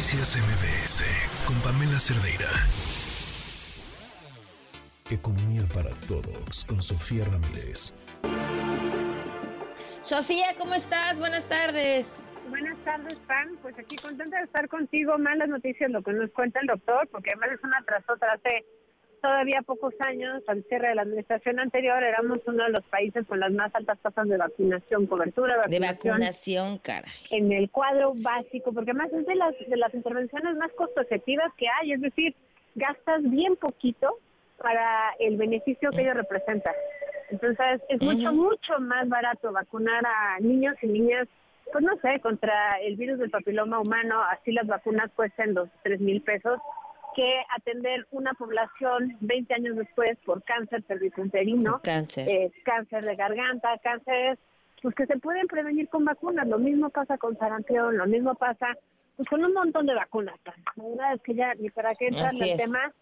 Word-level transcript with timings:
Noticias 0.00 0.34
MBS 0.34 1.04
con 1.46 1.54
Pamela 1.60 2.00
Cerdeira. 2.00 2.48
Economía 5.10 5.60
para 5.74 5.90
todos 6.08 6.64
con 6.64 6.82
Sofía 6.82 7.26
Ramírez. 7.26 7.92
Sofía, 10.00 10.54
¿cómo 10.56 10.72
estás? 10.72 11.18
Buenas 11.18 11.46
tardes. 11.48 12.26
Buenas 12.48 12.78
tardes, 12.82 13.16
Pam. 13.26 13.58
Pues 13.60 13.78
aquí 13.78 13.96
contenta 13.96 14.38
de 14.38 14.44
estar 14.44 14.70
contigo. 14.70 15.18
Malas 15.18 15.50
noticias 15.50 15.90
lo 15.90 16.02
que 16.02 16.14
nos 16.14 16.30
cuenta 16.30 16.60
el 16.60 16.68
doctor, 16.68 17.06
porque 17.08 17.32
además 17.32 17.58
es 17.58 17.62
una 17.62 17.84
tras 17.84 18.02
otra. 18.08 18.32
Hace 18.32 18.64
todavía 19.20 19.62
pocos 19.62 19.94
años, 20.00 20.42
al 20.46 20.64
cierre 20.64 20.88
de 20.88 20.94
la 20.94 21.02
administración 21.02 21.60
anterior, 21.60 22.02
éramos 22.02 22.38
uno 22.46 22.64
de 22.64 22.70
los 22.70 22.82
países 22.84 23.26
con 23.26 23.40
las 23.40 23.52
más 23.52 23.74
altas 23.74 23.98
tasas 24.00 24.28
de 24.28 24.36
vacunación, 24.36 25.06
cobertura 25.06 25.54
de 25.54 25.58
vacunación. 25.58 25.80
De 25.80 26.10
vacunación, 26.10 26.78
cara. 26.78 27.08
En 27.30 27.52
el 27.52 27.70
cuadro 27.70 28.10
básico, 28.22 28.72
porque 28.72 28.90
además 28.90 29.12
es 29.12 29.26
de 29.26 29.34
las, 29.34 29.54
de 29.66 29.76
las 29.76 29.94
intervenciones 29.94 30.56
más 30.56 30.72
costo 30.72 31.00
efectivas 31.00 31.52
que 31.56 31.66
hay, 31.68 31.92
es 31.92 32.00
decir, 32.00 32.34
gastas 32.74 33.22
bien 33.22 33.56
poquito 33.56 34.18
para 34.58 35.14
el 35.18 35.36
beneficio 35.36 35.90
que 35.90 36.02
ello 36.02 36.14
representa. 36.14 36.72
Entonces, 37.30 37.80
es 37.88 38.02
mucho, 38.02 38.32
mucho 38.32 38.78
más 38.80 39.08
barato 39.08 39.52
vacunar 39.52 40.04
a 40.04 40.40
niños 40.40 40.76
y 40.82 40.86
niñas, 40.86 41.28
pues 41.72 41.84
no 41.84 41.96
sé, 41.98 42.20
contra 42.20 42.72
el 42.82 42.96
virus 42.96 43.18
del 43.18 43.30
papiloma 43.30 43.80
humano, 43.80 44.20
así 44.30 44.52
las 44.52 44.66
vacunas 44.66 45.10
cuestan 45.14 45.54
dos, 45.54 45.68
tres 45.82 46.00
mil 46.00 46.20
pesos, 46.22 46.60
que 47.14 47.42
atender 47.56 48.06
una 48.10 48.32
población 48.34 49.16
20 49.20 49.54
años 49.54 49.76
después 49.76 50.18
por 50.24 50.42
cáncer 50.44 50.82
cervicuterino, 50.86 51.80
cáncer. 51.82 52.28
Eh, 52.28 52.52
cáncer 52.64 53.02
de 53.04 53.14
garganta, 53.14 53.78
cánceres 53.82 54.38
pues 54.82 54.94
que 54.94 55.06
se 55.06 55.18
pueden 55.18 55.46
prevenir 55.46 55.88
con 55.88 56.04
vacunas. 56.04 56.46
Lo 56.46 56.58
mismo 56.58 56.90
pasa 56.90 57.18
con 57.18 57.36
sarampión, 57.36 57.96
lo 57.96 58.06
mismo 58.06 58.34
pasa 58.34 58.74
pues, 59.16 59.28
con 59.28 59.44
un 59.44 59.52
montón 59.52 59.86
de 59.86 59.94
vacunas. 59.94 60.38
La 60.76 60.84
verdad 60.84 61.14
es 61.14 61.22
que 61.22 61.34
ya 61.34 61.54
ni 61.54 61.70
para 61.70 61.94
qué 61.94 62.06
entrar 62.06 62.34
en 62.34 62.42
el 62.42 62.56
tema. 62.56 62.92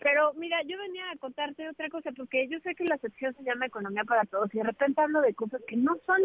Pero 0.00 0.32
mira, 0.34 0.60
yo 0.62 0.76
venía 0.78 1.04
a 1.12 1.16
contarte 1.18 1.68
otra 1.68 1.88
cosa, 1.88 2.10
porque 2.16 2.48
yo 2.48 2.58
sé 2.60 2.74
que 2.74 2.84
la 2.84 2.98
sección 2.98 3.34
se 3.34 3.44
llama 3.44 3.66
Economía 3.66 4.02
para 4.02 4.24
Todos 4.24 4.52
y 4.52 4.58
de 4.58 4.64
repente 4.64 5.00
hablo 5.00 5.20
de 5.20 5.32
cosas 5.32 5.62
que 5.68 5.76
no 5.76 5.96
son 6.04 6.22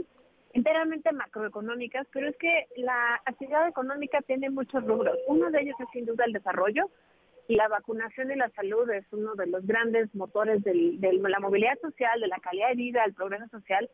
enteramente 0.54 1.12
macroeconómicas, 1.12 2.08
pero 2.12 2.30
es 2.30 2.38
que 2.38 2.66
la 2.78 3.22
actividad 3.26 3.68
económica 3.68 4.22
tiene 4.22 4.50
muchos 4.50 4.84
rubros. 4.84 5.16
Uno 5.28 5.52
de 5.52 5.62
ellos 5.62 5.76
es 5.80 5.88
sin 5.94 6.08
duda 6.08 6.26
el 6.26 6.34
desarrollo, 6.34 6.90
la 7.48 7.68
vacunación 7.68 8.32
y 8.32 8.36
la 8.36 8.50
salud 8.50 8.90
es 8.92 9.06
uno 9.12 9.36
de 9.36 9.48
los 9.48 9.66
grandes 9.66 10.14
motores 10.14 10.64
de 10.64 10.98
la 11.02 11.40
movilidad 11.40 11.80
social, 11.82 12.20
de 12.20 12.28
la 12.28 12.40
calidad 12.40 12.70
de 12.70 12.76
vida, 12.76 13.02
del 13.04 13.14
progreso 13.14 13.48
social, 13.48 13.90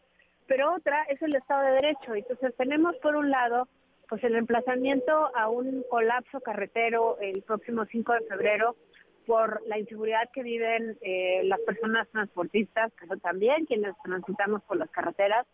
pero 0.47 0.73
otra 0.73 1.03
es 1.03 1.21
el 1.21 1.35
Estado 1.35 1.63
de 1.63 1.73
Derecho. 1.73 2.15
Entonces 2.15 2.53
tenemos 2.57 2.95
por 2.97 3.15
un 3.15 3.29
lado 3.29 3.67
pues 4.09 4.23
el 4.23 4.35
emplazamiento 4.35 5.35
a 5.35 5.49
un 5.49 5.83
colapso 5.89 6.41
carretero 6.41 7.17
el 7.19 7.41
próximo 7.43 7.85
5 7.85 8.13
de 8.13 8.21
febrero 8.21 8.75
por 9.25 9.61
la 9.67 9.79
inseguridad 9.79 10.29
que 10.33 10.43
viven 10.43 10.97
eh, 11.01 11.41
las 11.45 11.59
personas 11.61 12.09
transportistas, 12.09 12.91
pero 12.99 13.17
también 13.17 13.65
quienes 13.65 13.95
transitamos 14.03 14.61
por 14.63 14.77
las 14.77 14.89
carreteras. 14.89 15.47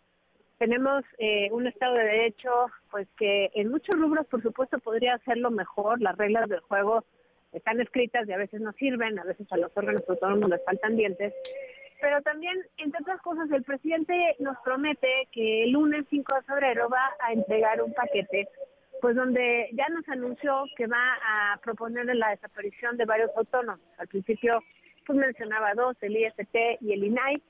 Tenemos 0.58 1.03
eh, 1.20 1.50
un 1.52 1.67
Estado 1.67 1.94
de 1.94 2.03
Derecho 2.03 2.52
pues 2.89 3.08
que 3.17 3.52
en 3.53 3.70
muchos 3.70 3.95
rubros 4.00 4.25
por 4.27 4.42
supuesto 4.42 4.80
podría 4.80 5.14
hacerlo 5.14 5.52
mejor, 5.52 6.02
las 6.02 6.17
reglas 6.17 6.50
del 6.50 6.59
juego 6.61 7.05
están 7.52 7.80
escritas 7.81 8.28
y 8.28 8.31
a 8.33 8.38
veces 8.38 8.61
no 8.61 8.72
sirven, 8.73 9.19
a 9.19 9.23
veces 9.23 9.47
a 9.52 9.58
los 9.58 9.75
órganos 9.75 10.03
autónomos 10.08 10.50
les 10.50 10.64
faltan 10.64 10.95
dientes. 10.95 11.33
Pero 12.02 12.22
también, 12.22 12.58
entre 12.78 13.02
otras 13.02 13.22
cosas, 13.22 13.52
el 13.52 13.64
presidente 13.64 14.36
nos 14.39 14.58
promete 14.64 15.28
que 15.31 15.64
el 15.64 15.72
lunes 15.72 16.05
5 16.09 16.36
de 16.36 16.42
febrero 16.44 16.89
va 16.89 17.09
a 17.20 17.33
entregar 17.33 17.81
un 17.83 17.94
paquete, 17.94 18.47
pues 19.02 19.16
donde 19.16 19.70
ya 19.73 19.88
nos 19.89 20.08
anunció 20.08 20.64
que 20.77 20.88
va 20.88 21.17
a 21.25 21.58
proponer 21.58 22.05
la 22.16 22.30
desaparición 22.30 22.95
de 22.97 23.05
varios 23.05 23.31
autónomos. 23.36 23.86
Al 23.97 24.08
principio, 24.08 24.64
pues 25.05 25.20
mencionaba 25.20 25.73
dos, 25.73 25.97
el 26.02 26.16
IST 26.16 26.55
y 26.81 26.94
el 26.94 27.03
INAI, 27.03 27.42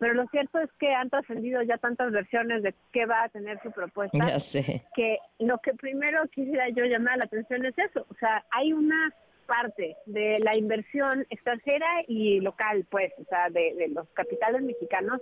pero 0.00 0.14
lo 0.14 0.26
cierto 0.28 0.58
es 0.58 0.72
que 0.80 0.94
han 0.94 1.10
trascendido 1.10 1.62
ya 1.62 1.76
tantas 1.76 2.10
versiones 2.10 2.62
de 2.62 2.74
qué 2.90 3.04
va 3.04 3.24
a 3.24 3.28
tener 3.28 3.60
su 3.62 3.70
propuesta. 3.70 4.18
Ya 4.18 4.40
sé. 4.40 4.82
Que 4.96 5.18
lo 5.38 5.58
que 5.58 5.74
primero 5.74 6.26
quisiera 6.28 6.70
yo 6.70 6.86
llamar 6.86 7.18
la 7.18 7.24
atención 7.24 7.66
es 7.66 7.76
eso. 7.76 8.06
O 8.08 8.14
sea, 8.14 8.42
hay 8.50 8.72
una 8.72 9.14
parte 9.46 9.96
de 10.06 10.38
la 10.42 10.56
inversión 10.56 11.26
extranjera 11.28 11.86
y 12.08 12.40
local, 12.40 12.86
pues, 12.90 13.12
o 13.18 13.24
sea, 13.24 13.50
de, 13.50 13.88
los 13.94 14.08
capitales 14.14 14.62
mexicanos, 14.62 15.20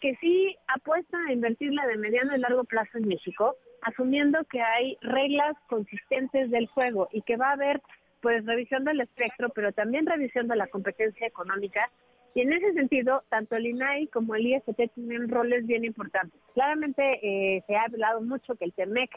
que 0.00 0.16
sí 0.16 0.56
apuesta 0.68 1.18
a 1.28 1.32
invertirla 1.34 1.86
de 1.86 1.98
mediano 1.98 2.34
y 2.34 2.40
largo 2.40 2.64
plazo 2.64 2.96
en 2.96 3.08
México, 3.08 3.56
asumiendo 3.82 4.42
que 4.44 4.62
hay 4.62 4.96
reglas 5.02 5.58
consistentes 5.68 6.50
del 6.50 6.68
juego 6.68 7.10
y 7.12 7.20
que 7.20 7.36
va 7.36 7.50
a 7.50 7.52
haber 7.52 7.82
pues 8.22 8.46
revisión 8.46 8.84
del 8.84 9.02
espectro, 9.02 9.50
pero 9.50 9.72
también 9.72 10.06
revisión 10.06 10.48
de 10.48 10.56
la 10.56 10.68
competencia 10.68 11.26
económica 11.26 11.90
y 12.36 12.42
en 12.42 12.52
ese 12.52 12.74
sentido, 12.74 13.24
tanto 13.30 13.56
el 13.56 13.66
INAI 13.66 14.08
como 14.08 14.34
el 14.34 14.46
IST 14.46 14.92
tienen 14.94 15.30
roles 15.30 15.66
bien 15.66 15.86
importantes. 15.86 16.38
Claramente 16.52 17.02
eh, 17.22 17.64
se 17.66 17.76
ha 17.76 17.84
hablado 17.84 18.20
mucho 18.20 18.56
que 18.56 18.66
el 18.66 18.74
TEMEC 18.74 19.10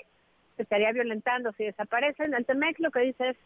se 0.55 0.63
estaría 0.63 0.93
violentando 0.93 1.51
si 1.51 1.65
desaparecen. 1.65 2.33
El 2.33 2.45
TEMEC 2.45 2.79
lo 2.79 2.91
que 2.91 3.01
dice 3.01 3.31
es, 3.31 3.37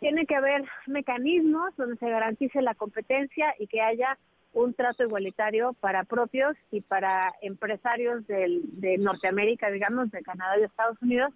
tiene 0.00 0.26
que 0.26 0.34
haber 0.34 0.64
mecanismos 0.88 1.76
donde 1.76 1.96
se 1.98 2.10
garantice 2.10 2.60
la 2.62 2.74
competencia 2.74 3.54
y 3.60 3.68
que 3.68 3.80
haya 3.80 4.18
un 4.54 4.74
trato 4.74 5.04
igualitario 5.04 5.74
para 5.78 6.02
propios 6.02 6.56
y 6.72 6.80
para 6.80 7.32
empresarios 7.42 8.26
del, 8.26 8.62
de 8.80 8.98
Norteamérica, 8.98 9.70
digamos, 9.70 10.10
de 10.10 10.22
Canadá 10.22 10.58
y 10.58 10.64
Estados 10.64 11.00
Unidos. 11.00 11.32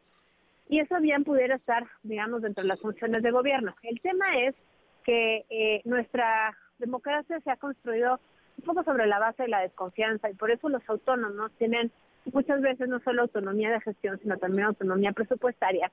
Y 0.69 0.81
eso 0.81 0.99
bien 1.01 1.23
pudiera 1.23 1.55
estar, 1.55 1.87
digamos, 2.03 2.43
dentro 2.43 2.65
de 2.65 2.69
las 2.69 2.81
funciones 2.81 3.23
de 3.23 3.31
gobierno. 3.31 3.77
El 3.85 4.01
tema 4.01 4.39
es 4.39 4.57
que 5.05 5.45
eh, 5.51 5.83
nuestra 5.85 6.57
democracia 6.81 7.41
se 7.41 7.51
ha 7.51 7.57
construido 7.57 8.19
un 8.59 8.65
poco 8.65 8.83
sobre 8.83 9.07
la 9.07 9.19
base 9.19 9.45
de 9.45 9.49
la 9.49 9.61
desconfianza 9.61 10.29
y 10.31 10.35
por 10.35 10.51
eso 10.51 10.69
los 10.69 10.83
autónomos 10.89 11.53
tienen 11.59 11.91
muchas 12.33 12.61
veces 12.61 12.89
no 12.89 13.01
solo 13.01 13.23
autonomía 13.23 13.71
de 13.71 13.81
gestión, 13.81 14.19
sino 14.21 14.37
también 14.37 14.67
autonomía 14.67 15.13
presupuestaria. 15.13 15.91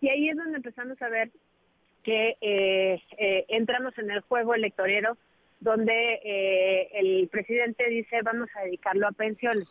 Y 0.00 0.08
ahí 0.08 0.28
es 0.28 0.36
donde 0.36 0.56
empezamos 0.56 1.00
a 1.00 1.08
ver 1.08 1.30
que 2.02 2.36
eh, 2.40 3.00
eh, 3.16 3.44
entramos 3.48 3.96
en 3.98 4.10
el 4.10 4.20
juego 4.20 4.54
electorero 4.54 5.16
donde 5.60 6.20
eh, 6.24 6.88
el 6.94 7.28
presidente 7.28 7.88
dice 7.88 8.18
vamos 8.24 8.48
a 8.56 8.64
dedicarlo 8.64 9.06
a 9.06 9.12
pensiones. 9.12 9.68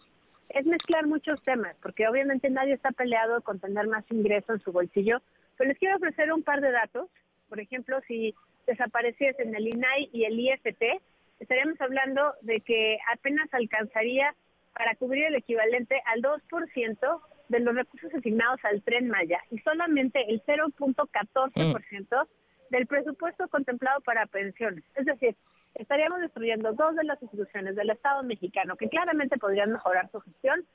Es 0.50 0.66
mezclar 0.66 1.06
muchos 1.06 1.42
temas, 1.42 1.76
porque 1.82 2.08
obviamente 2.08 2.50
nadie 2.50 2.74
está 2.74 2.92
peleado 2.92 3.42
con 3.42 3.60
tener 3.60 3.88
más 3.88 4.04
ingreso 4.10 4.54
en 4.54 4.60
su 4.62 4.72
bolsillo, 4.72 5.22
pero 5.58 5.70
les 5.70 5.78
quiero 5.78 5.98
ofrecer 5.98 6.32
un 6.32 6.44
par 6.44 6.62
de 6.62 6.72
datos. 6.72 7.10
Por 7.50 7.60
ejemplo, 7.60 8.00
si 8.08 8.34
desapareciesen 8.68 9.56
el 9.56 9.68
INAI 9.68 10.10
y 10.14 10.26
el 10.26 10.40
IFT, 10.40 11.02
estaríamos 11.40 11.80
hablando 11.82 12.34
de 12.42 12.62
que 12.62 13.00
apenas 13.12 13.54
alcanzaría 13.54 14.36
para 14.74 14.96
cubrir 14.96 15.26
el 15.26 15.36
equivalente 15.36 16.02
al 16.06 16.22
2% 16.22 17.22
de 17.50 17.60
los 17.60 17.76
recursos 17.76 18.14
asignados 18.14 18.60
al 18.64 18.82
tren 18.82 19.10
Maya 19.10 19.40
y 19.50 19.60
solamente 19.60 20.24
el 20.30 20.42
0.14% 20.44 22.28
del 22.70 22.88
presupuesto 22.88 23.48
contemplado 23.50 24.00
para 24.02 24.26
pensiones. 24.26 24.84
Es 24.96 25.06
decir, 25.06 25.36
estaríamos 25.76 26.22
destruyendo 26.22 26.72
dos 26.74 26.96
de 26.96 27.04
las 27.04 27.22
instituciones 27.22 27.76
del 27.76 27.90
Estado 27.90 28.24
mexicano 28.24 28.78
que 28.78 28.88
claramente 28.88 29.38
podrían 29.38 29.74
mejorar 29.74 30.10
su 30.12 30.22
gestión, 30.22 30.66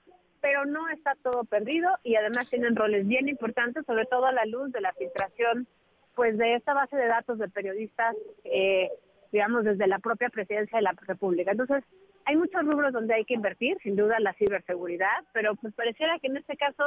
pero 0.42 0.66
no 0.66 0.88
está 0.90 1.14
todo 1.22 1.44
perdido 1.44 1.90
y 2.02 2.16
además 2.16 2.50
tienen 2.50 2.76
roles 2.76 3.06
bien 3.06 3.28
importantes, 3.28 3.86
sobre 3.86 4.04
todo 4.04 4.26
a 4.26 4.32
la 4.32 4.44
luz 4.44 4.70
de 4.72 4.82
la 4.82 4.92
filtración 4.92 5.66
pues 6.16 6.36
de 6.38 6.54
esta 6.54 6.74
base 6.74 6.96
de 6.96 7.06
datos 7.06 7.38
de 7.38 7.48
periodistas, 7.48 8.16
eh, 8.44 8.90
digamos, 9.30 9.64
desde 9.64 9.86
la 9.86 9.98
propia 9.98 10.30
presidencia 10.30 10.78
de 10.78 10.82
la 10.82 10.94
República. 11.06 11.52
Entonces, 11.52 11.84
hay 12.24 12.36
muchos 12.36 12.64
rubros 12.64 12.92
donde 12.92 13.14
hay 13.14 13.24
que 13.24 13.34
invertir, 13.34 13.76
sin 13.82 13.94
duda 13.94 14.18
la 14.18 14.32
ciberseguridad, 14.32 15.24
pero 15.32 15.54
pues 15.54 15.74
pareciera 15.74 16.18
que 16.18 16.26
en 16.26 16.38
este 16.38 16.56
caso 16.56 16.84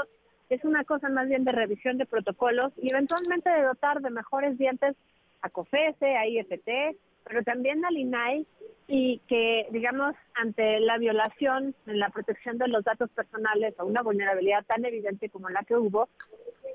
es 0.50 0.66
una 0.66 0.84
cosa 0.84 1.09
más 1.09 1.29
bien 1.29 1.45
de 1.45 1.51
revisión 1.51 1.97
de 1.97 2.07
protocolos 2.07 2.73
y 2.78 2.91
eventualmente 2.91 3.49
de 3.49 3.61
dotar 3.61 4.02
de 4.02 4.09
mejores 4.09 4.58
dientes 4.58 4.96
a 5.41 5.49
COFESE, 5.49 6.17
a 6.17 6.28
IFT, 6.28 6.97
pero 7.23 7.43
también 7.43 7.85
al 7.85 7.97
INAI 7.97 8.47
y 8.87 9.20
que, 9.28 9.67
digamos, 9.70 10.16
ante 10.34 10.79
la 10.79 10.97
violación 10.97 11.75
en 11.85 11.99
la 11.99 12.09
protección 12.09 12.58
de 12.58 12.67
los 12.67 12.84
datos 12.84 13.11
personales 13.11 13.75
o 13.78 13.85
una 13.85 14.02
vulnerabilidad 14.02 14.66
tan 14.66 14.84
evidente 14.84 15.29
como 15.29 15.49
la 15.49 15.64
que 15.64 15.75
hubo, 15.75 16.09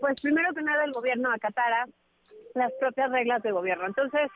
pues 0.00 0.20
primero 0.22 0.54
que 0.54 0.62
nada 0.62 0.84
el 0.84 0.92
gobierno 0.92 1.32
acatara 1.32 1.88
las 2.54 2.72
propias 2.74 3.10
reglas 3.10 3.42
de 3.42 3.52
gobierno. 3.52 3.86
Entonces, 3.86 4.30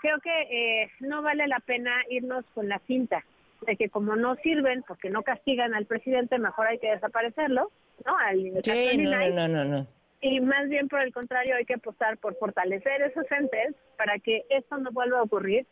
creo 0.00 0.18
que 0.20 0.82
eh, 0.82 0.90
no 1.00 1.22
vale 1.22 1.46
la 1.48 1.60
pena 1.60 1.92
irnos 2.08 2.44
con 2.54 2.68
la 2.68 2.78
cinta 2.86 3.24
de 3.66 3.76
que 3.76 3.88
como 3.88 4.16
no 4.16 4.36
sirven, 4.36 4.84
porque 4.86 5.10
no 5.10 5.22
castigan 5.22 5.74
al 5.74 5.86
presidente, 5.86 6.38
mejor 6.38 6.66
hay 6.66 6.78
que 6.78 6.90
desaparecerlo, 6.90 7.70
¿no? 8.04 8.16
Al 8.18 8.62
sí, 8.62 8.98
no, 8.98 9.30
no, 9.30 9.48
no, 9.48 9.64
no. 9.64 9.86
Y 10.20 10.40
más 10.40 10.68
bien 10.68 10.88
por 10.88 11.00
el 11.00 11.12
contrario 11.12 11.56
hay 11.56 11.64
que 11.64 11.74
apostar 11.74 12.18
por 12.18 12.36
fortalecer 12.36 13.02
esos 13.02 13.30
entes 13.30 13.74
para 13.96 14.18
que 14.18 14.44
esto 14.48 14.78
no 14.78 14.90
vuelva 14.90 15.18
a 15.18 15.22
ocurrir 15.22 15.66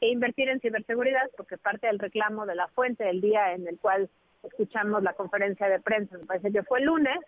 e 0.00 0.08
invertir 0.08 0.48
en 0.48 0.60
ciberseguridad, 0.60 1.30
porque 1.36 1.58
parte 1.58 1.86
del 1.86 1.98
reclamo 1.98 2.46
de 2.46 2.54
la 2.54 2.68
fuente 2.68 3.04
del 3.04 3.20
día 3.20 3.52
en 3.52 3.68
el 3.68 3.78
cual 3.78 4.08
escuchamos 4.42 5.02
la 5.02 5.12
conferencia 5.12 5.68
de 5.68 5.80
prensa, 5.80 6.16
me 6.16 6.24
parece 6.24 6.50
que 6.50 6.62
fue 6.62 6.80
el 6.80 6.86
lunes, 6.86 7.18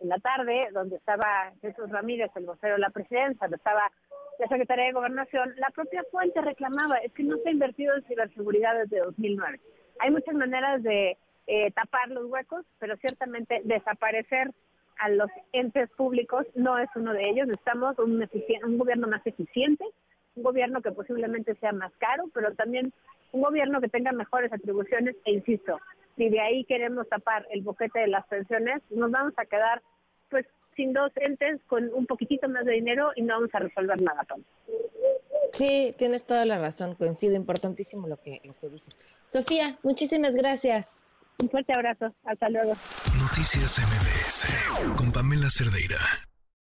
en 0.00 0.08
la 0.08 0.18
tarde, 0.18 0.62
donde 0.72 0.96
estaba 0.96 1.52
Jesús 1.60 1.90
Ramírez, 1.90 2.30
el 2.36 2.46
vocero 2.46 2.74
de 2.74 2.80
la 2.80 2.90
presidencia, 2.90 3.38
donde 3.46 3.56
estaba 3.56 3.90
la 4.38 4.48
Secretaría 4.48 4.86
de 4.86 4.92
Gobernación, 4.92 5.54
la 5.56 5.70
propia 5.70 6.04
fuente 6.10 6.40
reclamaba, 6.40 6.96
es 6.98 7.12
que 7.12 7.22
no 7.22 7.38
se 7.38 7.48
ha 7.48 7.52
invertido 7.52 7.94
en 7.94 8.04
ciberseguridad 8.04 8.76
desde 8.78 9.00
2009. 9.00 9.60
Hay 10.00 10.10
muchas 10.10 10.34
maneras 10.34 10.82
de 10.82 11.16
eh, 11.46 11.70
tapar 11.72 12.08
los 12.08 12.26
huecos, 12.26 12.64
pero 12.78 12.96
ciertamente 12.96 13.62
desaparecer 13.64 14.50
a 14.98 15.08
los 15.08 15.30
entes 15.52 15.88
públicos 15.90 16.46
no 16.54 16.78
es 16.78 16.88
uno 16.96 17.12
de 17.12 17.28
ellos. 17.28 17.46
Necesitamos 17.46 17.98
un, 17.98 18.28
un 18.64 18.78
gobierno 18.78 19.08
más 19.08 19.26
eficiente, 19.26 19.84
un 20.34 20.42
gobierno 20.42 20.82
que 20.82 20.92
posiblemente 20.92 21.54
sea 21.56 21.72
más 21.72 21.92
caro, 21.98 22.24
pero 22.34 22.54
también 22.54 22.92
un 23.32 23.42
gobierno 23.42 23.80
que 23.80 23.88
tenga 23.88 24.12
mejores 24.12 24.52
atribuciones 24.52 25.16
e 25.24 25.32
insisto, 25.32 25.78
si 26.16 26.28
de 26.28 26.40
ahí 26.40 26.64
queremos 26.64 27.08
tapar 27.08 27.46
el 27.50 27.62
boquete 27.62 28.00
de 28.00 28.08
las 28.08 28.26
pensiones, 28.26 28.82
nos 28.90 29.10
vamos 29.10 29.34
a 29.36 29.46
quedar 29.46 29.82
pues 30.30 30.46
sin 30.74 30.92
dos 30.92 31.12
entes 31.16 31.60
con 31.66 31.92
un 31.92 32.06
poquitito 32.06 32.48
más 32.48 32.64
de 32.64 32.72
dinero 32.72 33.10
y 33.16 33.22
no 33.22 33.34
vamos 33.34 33.50
a 33.54 33.58
resolver 33.60 34.00
nada, 34.00 34.24
Tom. 34.24 34.42
Sí, 35.52 35.94
tienes 35.96 36.24
toda 36.24 36.44
la 36.44 36.58
razón, 36.58 36.94
coincido, 36.94 37.34
importantísimo 37.34 38.08
lo 38.08 38.20
que, 38.20 38.40
lo 38.44 38.52
que 38.52 38.68
dices. 38.68 39.18
Sofía, 39.26 39.78
muchísimas 39.82 40.34
gracias. 40.36 41.02
Un 41.38 41.50
fuerte 41.50 41.72
abrazo, 41.74 42.14
hasta 42.24 42.48
luego. 42.48 42.72
Noticias 43.18 43.78
MBS 43.78 44.96
con 44.96 45.12
Pamela 45.12 45.48
Cerdeira. 45.50 45.98